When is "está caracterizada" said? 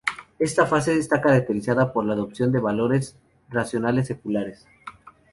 0.97-1.93